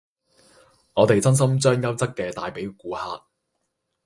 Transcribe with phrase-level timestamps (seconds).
[0.95, 3.25] 我哋真心將優質嘅帶俾顧客